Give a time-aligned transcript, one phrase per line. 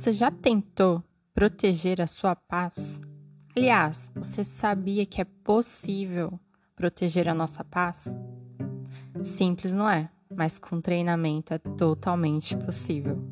[0.00, 3.02] Você já tentou proteger a sua paz?
[3.54, 6.40] Aliás, você sabia que é possível
[6.74, 8.16] proteger a nossa paz?
[9.22, 13.22] Simples não é, mas com treinamento é totalmente possível.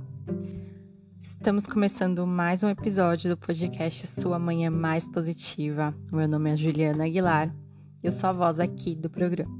[1.22, 5.94] Estamos começando mais um episódio do podcast Sua Manhã Mais Positiva.
[6.12, 7.50] Meu nome é Juliana Aguilar,
[8.02, 9.58] eu sou a voz aqui do programa.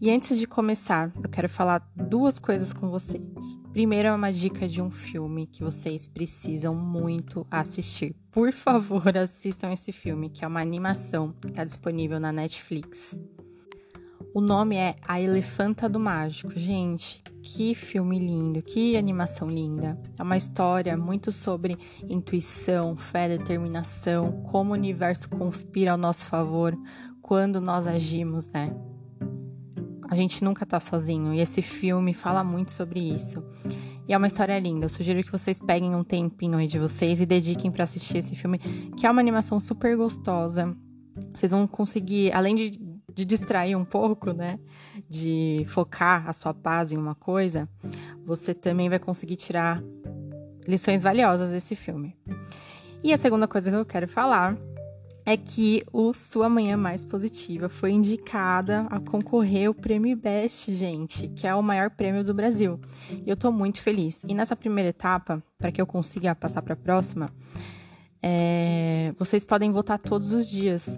[0.00, 3.65] E antes de começar, eu quero falar duas coisas com vocês.
[3.76, 8.16] Primeiro é uma dica de um filme que vocês precisam muito assistir.
[8.32, 13.14] Por favor, assistam esse filme, que é uma animação que está disponível na Netflix.
[14.32, 16.58] O nome é A Elefanta do Mágico.
[16.58, 20.00] Gente, que filme lindo, que animação linda.
[20.18, 21.76] É uma história muito sobre
[22.08, 26.74] intuição, fé, determinação, como o universo conspira ao nosso favor
[27.20, 28.74] quando nós agimos, né?
[30.08, 33.42] A gente nunca tá sozinho e esse filme fala muito sobre isso.
[34.08, 34.86] E é uma história linda.
[34.86, 38.36] Eu sugiro que vocês peguem um tempinho aí de vocês e dediquem para assistir esse
[38.36, 38.58] filme,
[38.96, 40.76] que é uma animação super gostosa.
[41.34, 42.70] Vocês vão conseguir, além de,
[43.12, 44.60] de distrair um pouco, né?
[45.08, 47.68] De focar a sua paz em uma coisa,
[48.24, 49.82] você também vai conseguir tirar
[50.68, 52.16] lições valiosas desse filme.
[53.02, 54.56] E a segunda coisa que eu quero falar
[55.26, 61.26] é que o Sua Manhã Mais Positiva foi indicada a concorrer ao Prêmio Best, gente,
[61.28, 62.78] que é o maior prêmio do Brasil.
[63.10, 64.22] E eu tô muito feliz.
[64.26, 67.28] E nessa primeira etapa, para que eu consiga passar para a próxima,
[68.22, 69.12] é...
[69.18, 70.96] vocês podem votar todos os dias.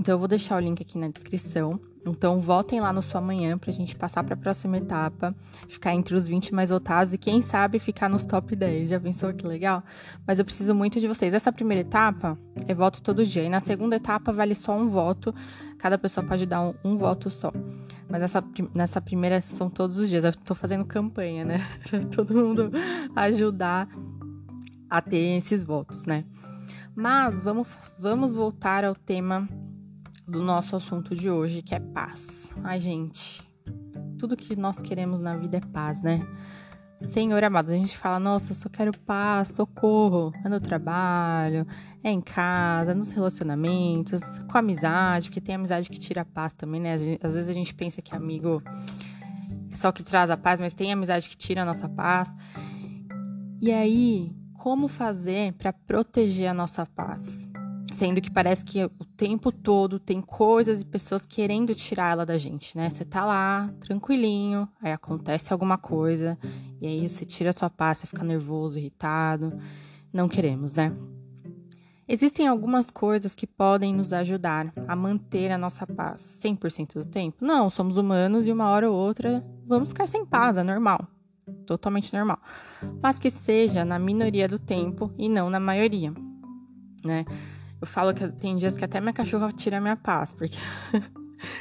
[0.00, 1.78] Então eu vou deixar o link aqui na descrição.
[2.06, 5.36] Então, votem lá no sua manhã pra gente passar para a próxima etapa,
[5.68, 8.88] ficar entre os 20 mais votados e quem sabe ficar nos top 10.
[8.88, 9.84] Já pensou que legal?
[10.26, 11.34] Mas eu preciso muito de vocês.
[11.34, 13.44] Essa primeira etapa é voto todo dia.
[13.44, 15.34] E na segunda etapa vale só um voto.
[15.76, 17.52] Cada pessoa pode dar um, um voto só.
[18.08, 18.42] Mas essa,
[18.74, 20.24] nessa primeira são todos os dias.
[20.24, 21.66] Eu tô fazendo campanha, né?
[21.90, 22.70] Pra todo mundo
[23.14, 23.86] ajudar
[24.88, 26.24] a ter esses votos, né?
[26.96, 27.68] Mas vamos,
[27.98, 29.46] vamos voltar ao tema
[30.30, 32.48] do nosso assunto de hoje, que é paz.
[32.62, 33.42] Ai, gente,
[34.16, 36.24] tudo que nós queremos na vida é paz, né?
[36.96, 41.66] Senhor amado, a gente fala, nossa, eu só quero paz, socorro, é no trabalho,
[42.04, 44.20] é em casa, nos relacionamentos,
[44.50, 46.94] com amizade, porque tem amizade que tira a paz também, né?
[47.22, 48.62] Às vezes a gente pensa que amigo
[49.72, 52.36] é só que traz a paz, mas tem amizade que tira a nossa paz.
[53.60, 57.49] E aí, como fazer para proteger a nossa paz?
[58.00, 62.38] Sendo que parece que o tempo todo tem coisas e pessoas querendo tirar ela da
[62.38, 62.88] gente, né?
[62.88, 66.38] Você tá lá, tranquilinho, aí acontece alguma coisa,
[66.80, 69.52] e aí você tira a sua paz, você fica nervoso, irritado.
[70.10, 70.96] Não queremos, né?
[72.08, 77.44] Existem algumas coisas que podem nos ajudar a manter a nossa paz 100% do tempo?
[77.44, 81.06] Não, somos humanos e uma hora ou outra vamos ficar sem paz, é normal.
[81.66, 82.38] Totalmente normal.
[83.02, 86.14] Mas que seja na minoria do tempo e não na maioria,
[87.04, 87.26] né?
[87.80, 90.58] Eu falo que tem dias que até minha cachorra tira minha paz, porque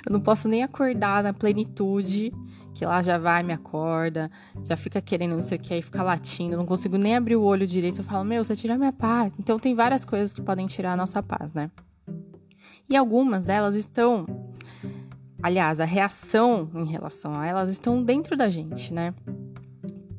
[0.06, 2.34] eu não posso nem acordar na plenitude,
[2.74, 4.30] que lá já vai, me acorda,
[4.68, 7.44] já fica querendo não sei o que, aí fica latindo, não consigo nem abrir o
[7.44, 8.02] olho direito.
[8.02, 9.34] Eu falo, meu, você tira minha paz.
[9.40, 11.72] Então tem várias coisas que podem tirar a nossa paz, né?
[12.90, 14.26] E algumas delas estão.
[15.42, 19.14] Aliás, a reação em relação a elas estão dentro da gente, né?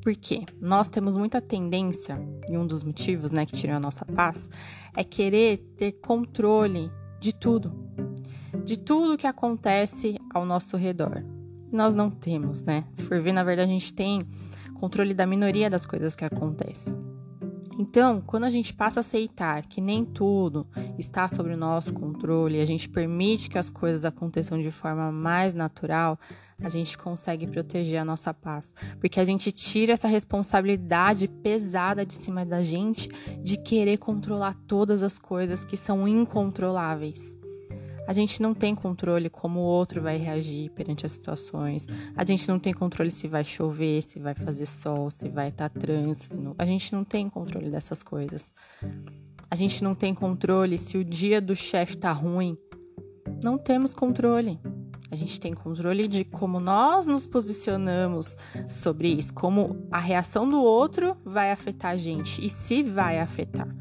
[0.01, 2.19] Porque nós temos muita tendência,
[2.49, 4.49] e um dos motivos né, que tiram a nossa paz,
[4.95, 7.71] é querer ter controle de tudo.
[8.65, 11.23] De tudo que acontece ao nosso redor.
[11.71, 12.85] Nós não temos, né?
[12.93, 14.27] Se for ver, na verdade, a gente tem
[14.73, 16.93] controle da minoria das coisas que acontecem.
[17.77, 20.67] Então, quando a gente passa a aceitar que nem tudo
[20.97, 25.53] está sob o nosso controle, a gente permite que as coisas aconteçam de forma mais
[25.53, 26.19] natural,
[26.63, 28.71] a gente consegue proteger a nossa paz.
[28.99, 33.09] Porque a gente tira essa responsabilidade pesada de cima da gente
[33.41, 37.40] de querer controlar todas as coisas que são incontroláveis.
[38.11, 41.87] A gente não tem controle como o outro vai reagir perante as situações.
[42.13, 45.69] A gente não tem controle se vai chover, se vai fazer sol, se vai estar
[45.69, 46.53] trânsito.
[46.57, 48.53] A gente não tem controle dessas coisas.
[49.49, 52.57] A gente não tem controle se o dia do chefe tá ruim.
[53.41, 54.59] Não temos controle.
[55.09, 58.35] A gente tem controle de como nós nos posicionamos
[58.67, 63.73] sobre isso, como a reação do outro vai afetar a gente e se vai afetar.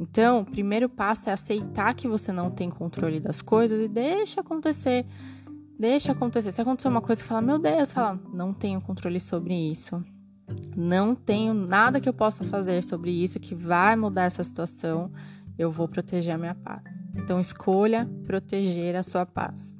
[0.00, 4.40] Então, o primeiro passo é aceitar que você não tem controle das coisas e deixa
[4.40, 5.04] acontecer.
[5.78, 6.52] Deixa acontecer.
[6.52, 10.02] Se acontecer uma coisa, fala, meu Deus, fala, não tenho controle sobre isso.
[10.74, 15.12] Não tenho nada que eu possa fazer sobre isso que vai mudar essa situação.
[15.58, 16.82] Eu vou proteger a minha paz.
[17.14, 19.74] Então, escolha proteger a sua paz.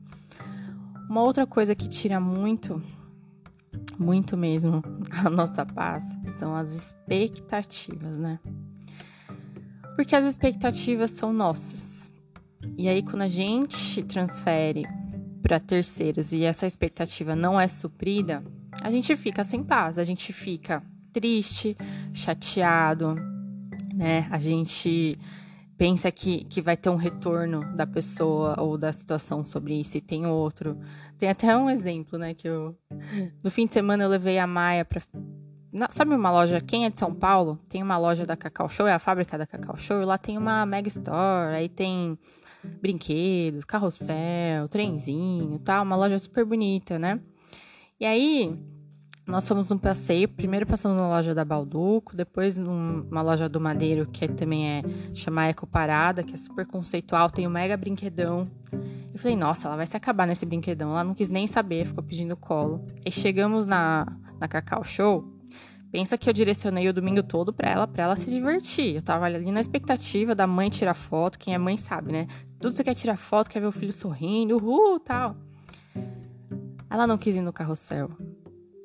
[1.09, 2.83] Uma outra coisa que tira muito
[3.99, 4.83] muito mesmo
[5.25, 6.05] a nossa paz
[6.39, 8.39] são as expectativas, né?
[10.01, 12.11] Porque as expectativas são nossas.
[12.79, 14.87] E aí, quando a gente transfere
[15.43, 18.43] para terceiros e essa expectativa não é suprida,
[18.81, 20.83] a gente fica sem paz, a gente fica
[21.13, 21.77] triste,
[22.15, 23.15] chateado,
[23.93, 24.27] né?
[24.31, 25.19] A gente
[25.77, 30.01] pensa que, que vai ter um retorno da pessoa ou da situação sobre isso e
[30.01, 30.79] tem outro.
[31.19, 32.33] Tem até um exemplo, né?
[32.33, 32.75] Que eu.
[33.45, 34.87] No fim de semana eu levei a Maia
[35.71, 35.89] pra.
[35.91, 37.59] sabe uma loja, quem é de São Paulo?
[37.69, 40.67] Tem uma loja da Cacau Show, é a fábrica da Cacau Show, lá tem uma
[40.67, 42.19] Mega Store, aí tem
[42.81, 47.21] brinquedos, carrossel, trenzinho tal, uma loja super bonita, né?
[47.99, 48.59] E aí,
[49.27, 54.07] nós fomos num passeio, primeiro passando na loja da Balduco, depois numa loja do Madeiro,
[54.07, 54.83] que também é
[55.15, 58.45] chamar Eco Parada, que é super conceitual, tem um mega brinquedão.
[59.13, 60.91] Eu falei, nossa, ela vai se acabar nesse brinquedão.
[60.91, 62.85] Ela não quis nem saber, ficou pedindo colo.
[63.05, 64.07] E chegamos na,
[64.41, 65.40] na Cacau Show.
[65.91, 68.97] Pensa que eu direcionei o domingo todo pra ela, pra ela se divertir.
[68.97, 71.39] Eu tava ali na expectativa da mãe tirar foto.
[71.39, 72.27] Quem é mãe sabe, né?
[72.61, 75.37] Tudo você quer tirar foto, quer ver o filho sorrindo, uhul, tal.
[76.89, 78.11] Ela não quis ir no carrossel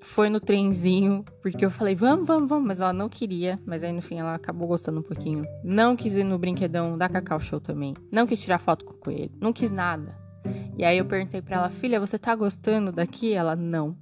[0.05, 3.91] foi no trenzinho, porque eu falei, vamos, vamos, vamos, mas ela não queria, mas aí
[3.91, 5.43] no fim ela acabou gostando um pouquinho.
[5.63, 7.95] Não quis ir no brinquedão da Cacau Show também.
[8.11, 10.15] Não quis tirar foto com o coelho, não quis nada.
[10.77, 13.33] E aí eu perguntei para ela, filha, você tá gostando daqui?
[13.33, 13.97] Ela, não.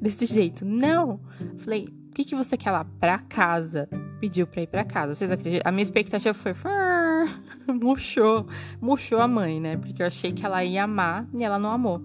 [0.00, 1.20] Desse jeito, não.
[1.58, 2.86] Falei, que, que você quer lá?
[2.98, 3.88] Pra casa.
[4.18, 5.14] Pediu pra ir pra casa.
[5.14, 5.68] Vocês acreditam?
[5.68, 6.54] A minha expectativa foi,
[7.68, 8.46] murchou,
[8.80, 9.76] murchou a mãe, né?
[9.76, 12.02] Porque eu achei que ela ia amar e ela não amou.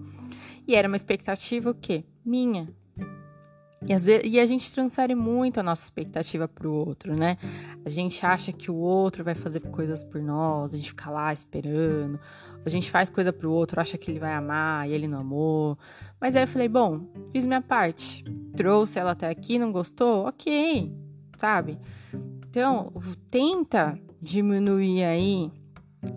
[0.68, 2.04] E era uma expectativa o quê?
[2.22, 2.68] Minha.
[3.80, 7.38] E, vezes, e, a gente transfere muito a nossa expectativa para o outro, né?
[7.84, 11.32] A gente acha que o outro vai fazer coisas por nós, a gente fica lá
[11.32, 12.18] esperando.
[12.64, 15.18] A gente faz coisa para o outro, acha que ele vai amar e ele não
[15.18, 15.76] amou.
[16.20, 17.00] Mas aí eu falei, bom,
[17.32, 18.24] fiz minha parte.
[18.56, 20.26] Trouxe ela até aqui, não gostou?
[20.26, 20.92] Ok,
[21.36, 21.78] sabe?
[22.48, 22.92] Então,
[23.30, 25.50] tenta diminuir aí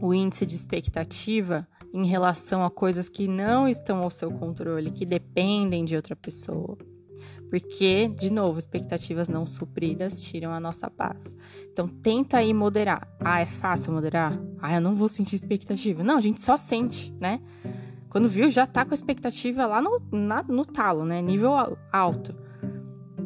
[0.01, 5.05] o índice de expectativa em relação a coisas que não estão ao seu controle, que
[5.05, 6.77] dependem de outra pessoa.
[7.49, 11.23] Porque, de novo, expectativas não supridas tiram a nossa paz.
[11.71, 13.07] Então, tenta aí moderar.
[13.19, 14.39] Ah, é fácil moderar?
[14.59, 16.03] Ah, eu não vou sentir expectativa.
[16.03, 17.39] Não, a gente só sente, né?
[18.09, 21.21] Quando viu, já tá com a expectativa lá no, na, no talo, né?
[21.21, 22.35] Nível alto.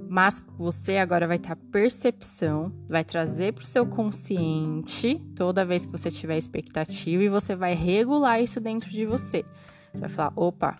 [0.10, 5.86] Mas você agora vai ter a percepção, vai trazer para o seu consciente toda vez
[5.86, 9.46] que você tiver expectativa e você vai regular isso dentro de você.
[9.94, 10.76] Você vai falar: opa,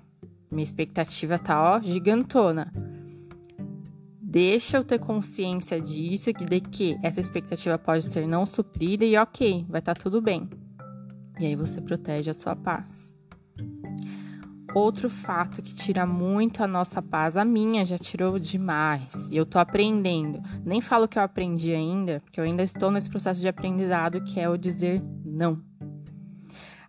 [0.52, 2.89] minha expectativa tá ó, gigantona
[4.30, 9.66] Deixa eu ter consciência disso, de que essa expectativa pode ser não suprida e ok,
[9.68, 10.48] vai estar tá tudo bem.
[11.40, 13.12] E aí você protege a sua paz.
[14.76, 19.12] Outro fato que tira muito a nossa paz, a minha já tirou demais.
[19.32, 20.44] E eu tô aprendendo.
[20.64, 24.40] Nem falo que eu aprendi ainda, porque eu ainda estou nesse processo de aprendizado, que
[24.40, 25.60] é o dizer não.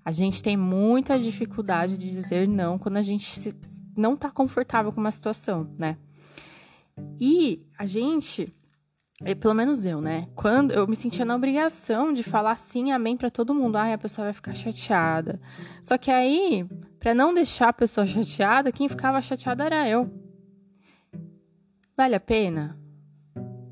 [0.05, 3.57] A gente tem muita dificuldade de dizer não quando a gente
[3.97, 5.97] não tá confortável com uma situação, né?
[7.19, 8.55] E a gente,
[9.23, 10.29] é, pelo menos eu, né?
[10.35, 13.99] Quando eu me sentia na obrigação de falar sim, amém para todo mundo, ai, a
[13.99, 15.41] pessoa vai ficar chateada.
[15.83, 16.67] Só que aí,
[16.99, 20.11] para não deixar a pessoa chateada, quem ficava chateada era eu.
[21.97, 22.79] Vale a pena?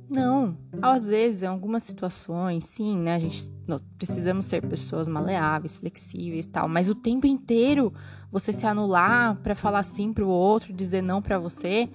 [0.09, 0.57] Não.
[0.81, 3.15] Às vezes, em algumas situações, sim, né?
[3.15, 7.93] A gente nós precisamos ser pessoas maleáveis, flexíveis, tal, mas o tempo inteiro
[8.33, 11.91] você se anular para falar sim pro outro, dizer não para você,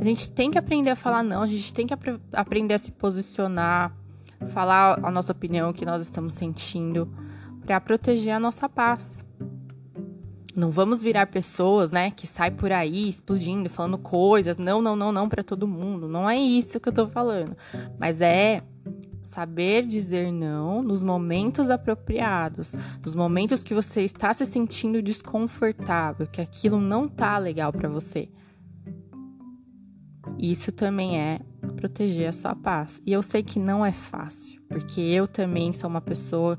[0.00, 2.02] a gente tem que aprender a falar não, a gente tem que ap
[2.32, 3.92] aprender a se posicionar,
[4.48, 7.08] falar a nossa opinião, o que nós estamos sentindo,
[7.64, 9.10] para proteger a nossa paz.
[10.54, 15.12] Não vamos virar pessoas, né, que sai por aí explodindo, falando coisas, não, não, não,
[15.12, 16.08] não para todo mundo.
[16.08, 17.56] Não é isso que eu tô falando.
[17.98, 18.60] Mas é
[19.22, 22.74] saber dizer não nos momentos apropriados,
[23.04, 28.28] nos momentos que você está se sentindo desconfortável, que aquilo não tá legal para você.
[30.38, 31.40] Isso também é
[31.76, 33.00] proteger a sua paz.
[33.04, 36.58] E eu sei que não é fácil, porque eu também sou uma pessoa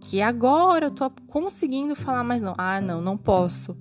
[0.00, 2.54] que agora eu tô conseguindo falar, mas não.
[2.58, 3.76] Ah, não, não posso.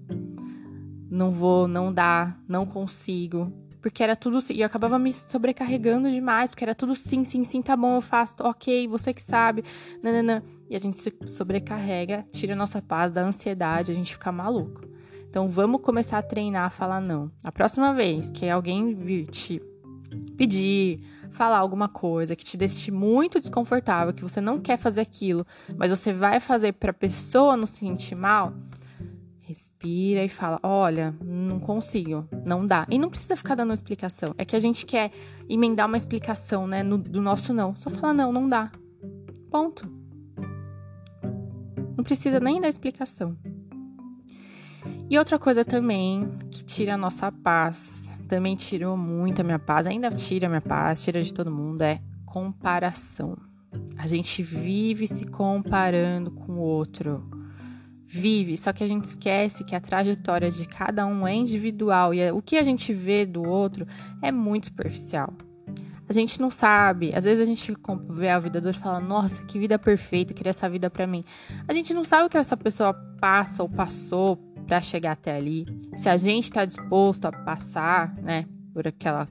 [1.10, 3.51] Não vou, não dá, não consigo.
[3.81, 4.53] Porque era tudo sim.
[4.53, 8.01] E eu acabava me sobrecarregando demais, porque era tudo sim, sim, sim, tá bom, eu
[8.01, 9.63] faço, ok, você que sabe.
[10.03, 10.43] Nananã.
[10.69, 14.88] E a gente se sobrecarrega, tira a nossa paz da ansiedade, a gente fica maluco.
[15.31, 17.31] Então vamos começar a treinar a falar não.
[17.41, 19.61] A próxima vez que alguém vir te
[20.35, 21.00] pedir,
[21.31, 25.47] falar alguma coisa que te deixe muito desconfortável, que você não quer fazer aquilo,
[25.77, 28.53] mas você vai fazer para a pessoa não se sentir mal,
[29.51, 32.85] Respira e fala: Olha, não consigo, não dá.
[32.89, 34.33] E não precisa ficar dando explicação.
[34.38, 35.11] É que a gente quer
[35.50, 36.83] emendar uma explicação, né?
[36.83, 37.75] No, do nosso não.
[37.75, 38.71] Só fala: Não, não dá.
[39.50, 39.91] Ponto.
[41.97, 43.38] Não precisa nem dar explicação.
[45.12, 49.86] E outra coisa também que tira a nossa paz, também tirou muito a minha paz,
[49.86, 53.38] ainda tira a minha paz, tira de todo mundo, é comparação.
[53.98, 57.30] A gente vive se comparando com o outro.
[58.08, 62.32] Vive, só que a gente esquece que a trajetória de cada um é individual e
[62.32, 63.86] o que a gente vê do outro
[64.22, 65.34] é muito superficial.
[66.08, 67.74] A gente não sabe, às vezes a gente
[68.10, 70.89] vê a vida do outro e fala: Nossa, que vida perfeita, eu queria essa vida
[70.89, 71.25] para mim.
[71.68, 75.66] A gente não sabe o que essa pessoa passa ou passou para chegar até ali,
[75.98, 79.28] se a gente está disposto a passar, né, por aquela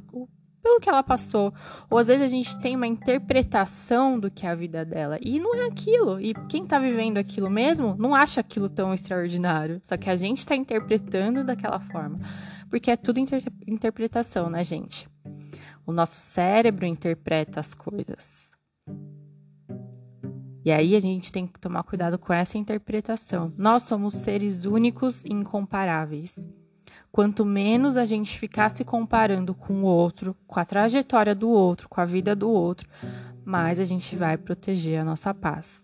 [0.62, 1.54] pelo que ela passou,
[1.88, 5.40] ou às vezes a gente tem uma interpretação do que é a vida dela e
[5.40, 6.20] não é aquilo.
[6.20, 10.44] E quem tá vivendo aquilo mesmo não acha aquilo tão extraordinário, só que a gente
[10.44, 12.20] tá interpretando daquela forma,
[12.68, 15.08] porque é tudo inter interpretação, né, gente?
[15.86, 18.50] O nosso cérebro interpreta as coisas.
[20.70, 23.52] E aí a gente tem que tomar cuidado com essa interpretação.
[23.58, 26.38] Nós somos seres únicos e incomparáveis.
[27.10, 31.88] Quanto menos a gente ficar se comparando com o outro, com a trajetória do outro,
[31.88, 32.88] com a vida do outro,
[33.44, 35.82] mais a gente vai proteger a nossa paz.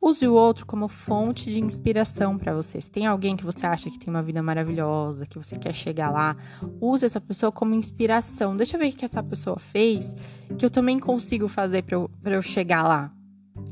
[0.00, 2.80] Use o outro como fonte de inspiração para você.
[2.80, 6.08] Se tem alguém que você acha que tem uma vida maravilhosa, que você quer chegar
[6.08, 6.36] lá,
[6.80, 8.56] use essa pessoa como inspiração.
[8.56, 10.14] Deixa eu ver o que essa pessoa fez,
[10.56, 13.12] que eu também consigo fazer para eu, eu chegar lá.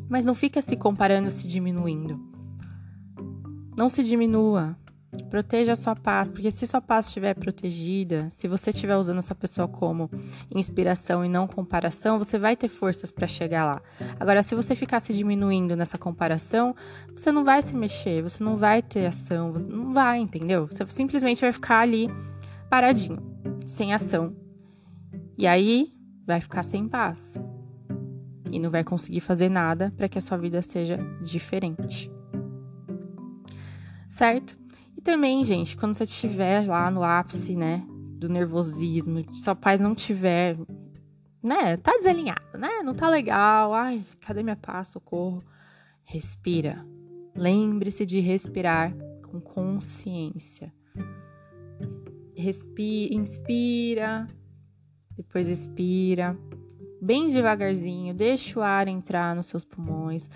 [0.09, 2.19] Mas não fica se comparando, se diminuindo.
[3.77, 4.77] Não se diminua.
[5.31, 9.35] Proteja a sua paz, porque se sua paz estiver protegida, se você estiver usando essa
[9.35, 10.11] pessoa como
[10.55, 13.83] inspiração e não comparação, você vai ter forças para chegar lá.
[14.21, 16.75] Agora, se você ficar se diminuindo nessa comparação,
[17.17, 20.67] você não vai se mexer, você não vai ter ação, você não vai, entendeu?
[20.67, 22.09] Você simplesmente vai ficar ali
[22.69, 23.19] paradinho,
[23.65, 24.37] sem ação.
[25.39, 25.93] E aí
[26.27, 27.35] vai ficar sem paz
[28.53, 32.11] e não vai conseguir fazer nada para que a sua vida seja diferente.
[34.09, 34.59] Certo?
[34.97, 37.85] E também, gente, quando você estiver lá no ápice, né,
[38.19, 40.57] do nervosismo, sua paz não tiver,
[41.43, 45.43] né, tá desalinhada, né, não tá legal, ai, cadê minha paz, socorro?
[46.05, 46.85] Respira.
[47.37, 50.73] Lembre-se de respirar com consciência.
[52.35, 54.27] Respira, inspira,
[55.17, 56.37] depois expira
[57.01, 60.29] bem devagarzinho, deixa o ar entrar nos seus pulmões.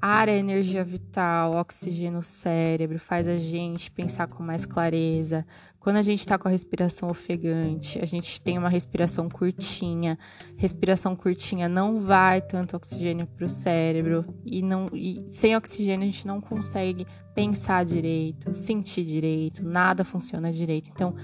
[0.00, 5.44] Ar é energia vital, oxigênio no cérebro, faz a gente pensar com mais clareza.
[5.80, 10.18] Quando a gente está com a respiração ofegante, a gente tem uma respiração curtinha.
[10.56, 16.10] Respiração curtinha não vai tanto oxigênio para o cérebro e, não, e sem oxigênio a
[16.10, 20.90] gente não consegue pensar direito, sentir direito, nada funciona direito.
[20.92, 21.14] Então,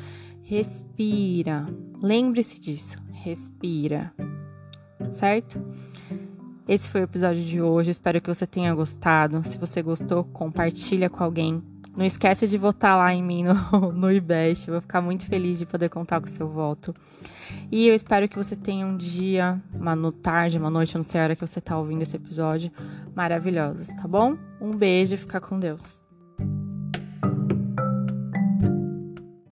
[0.42, 1.66] respira.
[2.00, 2.97] Lembre-se disso.
[3.12, 4.12] Respira
[5.14, 5.61] certo?
[6.66, 7.90] Esse foi o episódio de hoje.
[7.90, 9.42] Espero que você tenha gostado.
[9.42, 11.62] Se você gostou, compartilha com alguém.
[11.97, 14.68] Não esquece de votar lá em mim no, no IBEST.
[14.68, 16.94] Eu vou ficar muito feliz de poder contar com o seu voto.
[17.71, 21.25] E eu espero que você tenha um dia, uma tarde, uma noite, não sei a
[21.25, 22.73] hora que você está ouvindo esse episódio,
[23.14, 24.37] maravilhosos, tá bom?
[24.61, 26.03] Um beijo e fica com Deus.